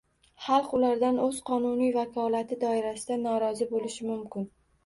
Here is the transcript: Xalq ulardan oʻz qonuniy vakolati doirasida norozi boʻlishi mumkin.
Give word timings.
Xalq 0.45 0.71
ulardan 0.77 1.19
oʻz 1.25 1.37
qonuniy 1.51 1.93
vakolati 1.97 2.57
doirasida 2.65 3.19
norozi 3.29 3.71
boʻlishi 3.75 4.09
mumkin. 4.11 4.53